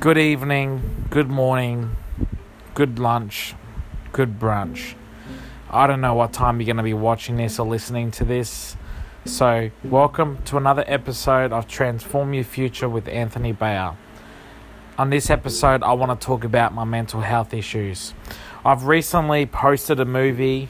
good 0.00 0.18
evening, 0.18 1.06
good 1.10 1.28
morning, 1.28 1.96
good 2.74 3.00
lunch, 3.00 3.56
good 4.12 4.38
brunch. 4.38 4.94
I 5.68 5.88
don't 5.88 6.00
know 6.00 6.14
what 6.14 6.32
time 6.32 6.60
you're 6.60 6.66
going 6.66 6.76
to 6.76 6.84
be 6.84 6.94
watching 6.94 7.36
this 7.36 7.58
or 7.58 7.66
listening 7.66 8.12
to 8.12 8.24
this. 8.24 8.76
So, 9.24 9.72
welcome 9.82 10.40
to 10.44 10.56
another 10.56 10.84
episode 10.86 11.52
of 11.52 11.66
Transform 11.66 12.32
Your 12.32 12.44
Future 12.44 12.88
with 12.88 13.08
Anthony 13.08 13.50
Bayer. 13.50 13.96
On 14.98 15.10
this 15.10 15.30
episode, 15.30 15.82
I 15.82 15.94
want 15.94 16.20
to 16.20 16.24
talk 16.24 16.44
about 16.44 16.72
my 16.72 16.84
mental 16.84 17.22
health 17.22 17.52
issues. 17.52 18.14
I've 18.64 18.84
recently 18.84 19.46
posted 19.46 19.98
a 19.98 20.04
movie 20.04 20.68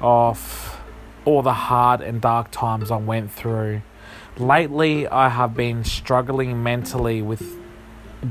of 0.00 0.80
all 1.24 1.42
the 1.42 1.52
hard 1.52 2.00
and 2.00 2.20
dark 2.20 2.52
times 2.52 2.92
I 2.92 2.98
went 2.98 3.32
through. 3.32 3.82
Lately, 4.36 5.08
I 5.08 5.30
have 5.30 5.56
been 5.56 5.82
struggling 5.82 6.62
mentally 6.62 7.20
with 7.22 7.58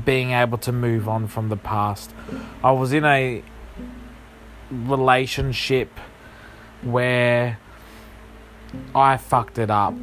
being 0.04 0.32
able 0.32 0.58
to 0.58 0.72
move 0.72 1.08
on 1.08 1.26
from 1.26 1.48
the 1.48 1.56
past. 1.56 2.12
I 2.62 2.72
was 2.72 2.92
in 2.92 3.04
a 3.04 3.42
relationship 4.70 5.90
where 6.82 7.58
I 8.94 9.16
fucked 9.16 9.58
it 9.58 9.70
up, 9.70 9.94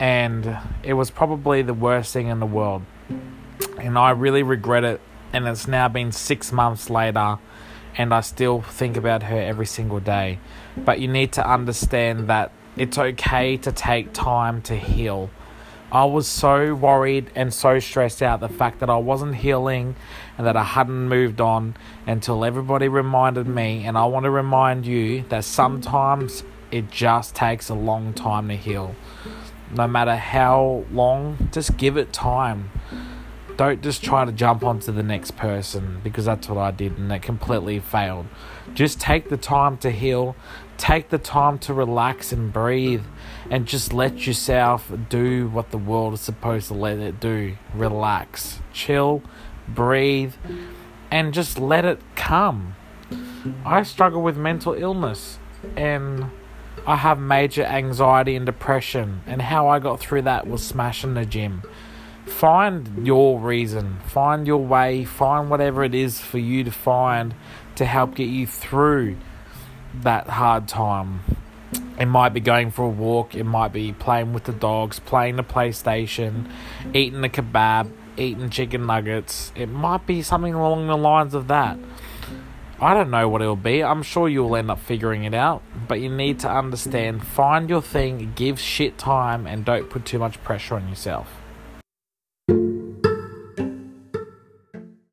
and 0.00 0.58
it 0.82 0.94
was 0.94 1.10
probably 1.10 1.62
the 1.62 1.74
worst 1.74 2.12
thing 2.12 2.26
in 2.26 2.40
the 2.40 2.46
world. 2.46 2.82
And 3.78 3.96
I 3.96 4.10
really 4.10 4.42
regret 4.42 4.84
it, 4.84 5.00
and 5.32 5.46
it's 5.46 5.68
now 5.68 5.88
been 5.88 6.12
six 6.12 6.52
months 6.52 6.90
later, 6.90 7.38
and 7.96 8.12
I 8.12 8.20
still 8.20 8.62
think 8.62 8.96
about 8.96 9.24
her 9.24 9.38
every 9.38 9.66
single 9.66 10.00
day. 10.00 10.38
But 10.76 11.00
you 11.00 11.08
need 11.08 11.32
to 11.32 11.48
understand 11.48 12.28
that 12.28 12.50
it's 12.76 12.98
okay 12.98 13.56
to 13.58 13.70
take 13.70 14.12
time 14.12 14.62
to 14.62 14.76
heal. 14.76 15.30
I 15.92 16.06
was 16.06 16.26
so 16.26 16.74
worried 16.74 17.30
and 17.34 17.52
so 17.52 17.78
stressed 17.78 18.22
out 18.22 18.40
the 18.40 18.48
fact 18.48 18.80
that 18.80 18.88
I 18.88 18.96
wasn't 18.96 19.34
healing 19.34 19.94
and 20.38 20.46
that 20.46 20.56
I 20.56 20.64
hadn't 20.64 21.10
moved 21.10 21.38
on 21.38 21.76
until 22.06 22.46
everybody 22.46 22.88
reminded 22.88 23.46
me. 23.46 23.84
And 23.84 23.98
I 23.98 24.06
want 24.06 24.24
to 24.24 24.30
remind 24.30 24.86
you 24.86 25.24
that 25.28 25.44
sometimes 25.44 26.44
it 26.70 26.90
just 26.90 27.34
takes 27.34 27.68
a 27.68 27.74
long 27.74 28.14
time 28.14 28.48
to 28.48 28.56
heal. 28.56 28.96
No 29.70 29.86
matter 29.86 30.16
how 30.16 30.86
long, 30.90 31.50
just 31.52 31.76
give 31.76 31.98
it 31.98 32.10
time. 32.10 32.70
Don't 33.56 33.82
just 33.82 34.02
try 34.02 34.24
to 34.24 34.32
jump 34.32 34.64
onto 34.64 34.92
the 34.92 35.02
next 35.02 35.36
person 35.36 36.00
because 36.02 36.24
that's 36.24 36.48
what 36.48 36.58
I 36.58 36.70
did 36.70 36.98
and 36.98 37.12
it 37.12 37.22
completely 37.22 37.78
failed. 37.78 38.26
Just 38.74 39.00
take 39.00 39.28
the 39.28 39.36
time 39.36 39.76
to 39.78 39.90
heal, 39.90 40.34
take 40.78 41.10
the 41.10 41.18
time 41.18 41.58
to 41.60 41.74
relax 41.74 42.32
and 42.32 42.52
breathe, 42.52 43.04
and 43.50 43.66
just 43.66 43.92
let 43.92 44.26
yourself 44.26 44.90
do 45.08 45.48
what 45.48 45.70
the 45.70 45.78
world 45.78 46.14
is 46.14 46.20
supposed 46.20 46.68
to 46.68 46.74
let 46.74 46.98
it 46.98 47.20
do. 47.20 47.56
Relax, 47.74 48.60
chill, 48.72 49.22
breathe, 49.68 50.34
and 51.10 51.34
just 51.34 51.58
let 51.58 51.84
it 51.84 52.00
come. 52.16 52.74
I 53.64 53.82
struggle 53.82 54.22
with 54.22 54.36
mental 54.36 54.72
illness 54.72 55.38
and 55.76 56.30
I 56.86 56.96
have 56.96 57.18
major 57.20 57.62
anxiety 57.62 58.34
and 58.34 58.44
depression, 58.44 59.20
and 59.26 59.40
how 59.40 59.68
I 59.68 59.78
got 59.78 60.00
through 60.00 60.22
that 60.22 60.48
was 60.48 60.64
smashing 60.64 61.14
the 61.14 61.24
gym. 61.24 61.62
Find 62.26 63.06
your 63.06 63.38
reason, 63.40 63.98
find 64.06 64.46
your 64.46 64.64
way, 64.64 65.04
find 65.04 65.50
whatever 65.50 65.82
it 65.82 65.94
is 65.94 66.20
for 66.20 66.38
you 66.38 66.62
to 66.64 66.70
find 66.70 67.34
to 67.74 67.84
help 67.84 68.14
get 68.14 68.28
you 68.28 68.46
through 68.46 69.16
that 70.02 70.28
hard 70.28 70.68
time. 70.68 71.20
It 71.98 72.06
might 72.06 72.30
be 72.30 72.40
going 72.40 72.70
for 72.70 72.84
a 72.84 72.88
walk, 72.88 73.34
it 73.34 73.44
might 73.44 73.72
be 73.72 73.92
playing 73.92 74.32
with 74.32 74.44
the 74.44 74.52
dogs, 74.52 74.98
playing 75.00 75.36
the 75.36 75.44
PlayStation, 75.44 76.50
eating 76.94 77.24
a 77.24 77.28
kebab, 77.28 77.90
eating 78.16 78.50
chicken 78.50 78.86
nuggets. 78.86 79.52
It 79.54 79.68
might 79.68 80.06
be 80.06 80.22
something 80.22 80.54
along 80.54 80.86
the 80.86 80.96
lines 80.96 81.34
of 81.34 81.48
that. 81.48 81.78
I 82.80 82.94
don't 82.94 83.10
know 83.10 83.28
what 83.28 83.42
it'll 83.42 83.54
be. 83.54 83.84
I'm 83.84 84.02
sure 84.02 84.28
you'll 84.28 84.56
end 84.56 84.70
up 84.70 84.80
figuring 84.80 85.24
it 85.24 85.34
out, 85.34 85.62
but 85.86 86.00
you 86.00 86.08
need 86.08 86.40
to 86.40 86.50
understand 86.50 87.24
find 87.24 87.70
your 87.70 87.82
thing, 87.82 88.32
give 88.34 88.58
shit 88.58 88.98
time, 88.98 89.46
and 89.46 89.64
don't 89.64 89.88
put 89.88 90.04
too 90.04 90.18
much 90.18 90.42
pressure 90.42 90.74
on 90.74 90.88
yourself. 90.88 91.28